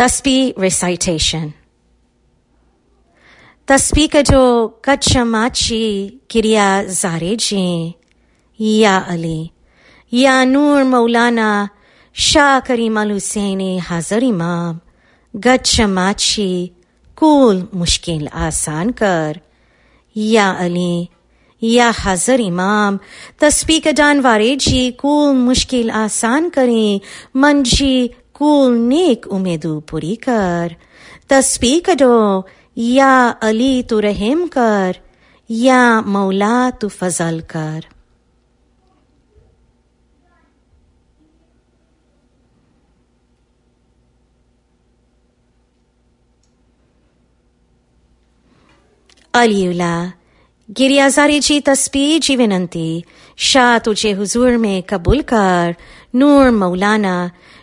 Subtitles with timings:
[0.00, 1.52] Tasbih recitation.
[3.68, 7.96] Tasbih ka jo kachamachi kirya zareji
[8.56, 9.52] Ya Ali
[10.08, 11.68] Ya Nur Maulana
[12.14, 14.80] Shah Karim Al Husaini Hazar Imam
[15.36, 16.72] Gachamachi
[17.14, 19.34] Kul Mushkil Asan Kar
[20.16, 21.10] Ya Ali
[21.62, 22.96] या हजर इमाम
[23.40, 27.00] तस्बी का जानवारे जी कुल मुश्किल आसान करें
[27.40, 27.92] मन जी
[28.42, 30.76] नेक उम्मीदू पूरी कर।
[31.28, 34.96] तस्बी करो या अली तू रहम कर,
[35.50, 37.80] या मौला तू फजल कर।
[49.34, 50.12] अलीउला
[50.70, 53.04] गिरियाजारीची तस्बीह विनंती
[53.36, 55.74] शाह तुझे हुजूर में कबूल कर,
[56.14, 57.30] नूर मौलाना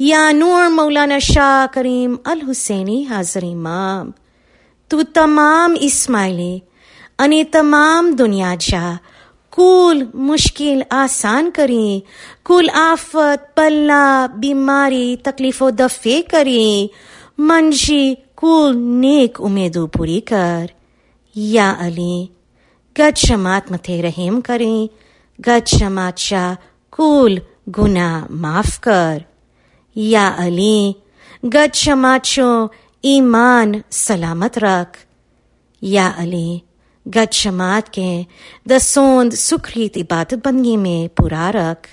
[0.00, 4.12] या नूर मौलाना शाह करीम अल हुसैनी हाजर इमाम
[4.90, 6.54] तू तमाम इस्माइली
[7.18, 8.94] અને તમામ દુનિયાજા
[9.52, 9.98] કુલ
[10.28, 11.94] મુશ્કેલ આસાન કરી
[12.42, 16.90] કુલ આફત પલ્લા બીમારી તકલીફો દફે કરી
[17.38, 20.66] મંજી કુલ નેક ઉમેદો પૂરી કર
[21.36, 22.20] યા અલી
[22.96, 24.82] ગત શમાત મથે રહીમ કરી
[25.38, 26.52] ગત શમાત શાહ
[26.92, 29.18] કુલ ગુના માફ કર
[29.95, 30.95] या अली,
[31.45, 32.71] गद शमाचो
[33.05, 35.05] ईमान सलामत रख।
[35.83, 36.61] या अली,
[37.07, 38.25] गद शमात के
[38.67, 41.89] दसोंद सुखरीत इबादत बंदगी में पूरा रख।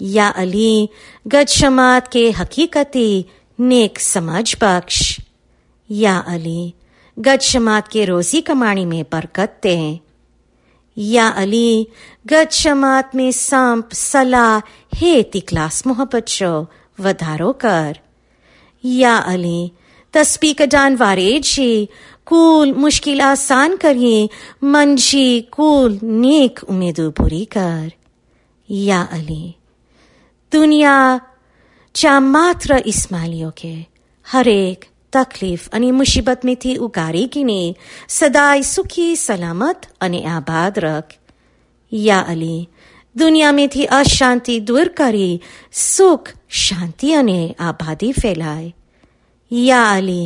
[0.00, 0.88] या अली,
[1.26, 3.24] गद शमात के हकीकती
[3.60, 5.20] नेक समझ बख्श।
[5.90, 6.74] या अली,
[7.18, 10.00] गद शमात के रोजी कमाणी में बरकत दे।
[10.98, 11.88] या अली,
[12.26, 14.58] गद शमात में सांप, सलाह,
[14.94, 17.98] हे तिकलास मोहब्बत शो वधारो कर।
[18.84, 19.72] या अली
[20.12, 21.88] तस्पी कडान वारे जी
[22.26, 24.28] कूल मुश्किल आसान करिए
[24.64, 27.92] मन जी कूल नेक उम्मीदों पूरी कर।
[28.70, 29.54] या अली,
[30.52, 31.20] दुनिया
[31.94, 33.74] चा मात्र इस्मालियों के
[34.26, 37.74] हरेक तकलीफ़ अने मुसीबत में थी उगारी की ने
[38.08, 41.14] सदाई सुखी सलामत अने आबाद रख।
[41.92, 42.68] या अली
[43.15, 45.31] દુનિયામાંથી અશાંતિ દૂર કરી
[45.85, 46.27] સુખ
[46.63, 48.67] શાંતિ અને આબાદી ફેલાય
[49.51, 50.23] या अली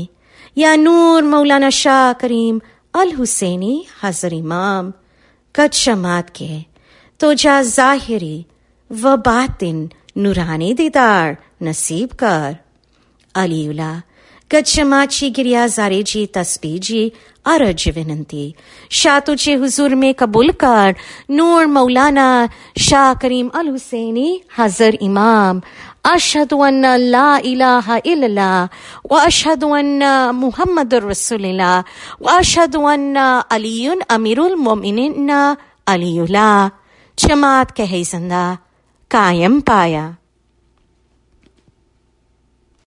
[0.58, 2.60] या नूर मौलाना शाह करीम
[2.94, 4.92] अल हुसैनी हजर इमाम
[5.56, 6.54] कद शमात के
[7.20, 8.36] तो जा जाहिरी
[8.92, 9.78] व बातिन
[10.24, 11.38] नूरानी दीदार
[11.68, 12.56] नसीब कर
[13.36, 13.92] अलीउला
[14.53, 17.09] गच्छमाची गिरियाजारेची तस्बीजी
[17.53, 18.45] अरज विनंती
[19.01, 20.93] शाह तुझे हुजूर में कबूल कर
[21.37, 22.29] नूर मौलाना
[22.87, 25.61] शाह करीम अल हुसैनी हाजर इमाम
[26.13, 26.55] अशहद
[27.15, 28.51] ला इलाहा इल्ला
[29.11, 29.65] व अशहद
[30.43, 31.83] मुहम्मद रसूलुल्लाह
[32.23, 32.77] व अशहद
[33.57, 35.31] अलीन अमीरुल मोमिनिन
[35.95, 36.51] अलीउला
[37.19, 38.45] जमात कहे जिंदा
[39.11, 40.07] कायम पाया